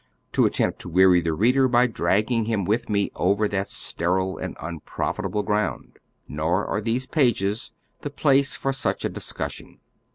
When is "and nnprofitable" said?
4.35-5.45